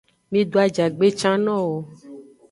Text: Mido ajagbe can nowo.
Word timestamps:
Mido 0.31 0.57
ajagbe 0.65 1.07
can 1.19 1.39
nowo. 1.45 1.77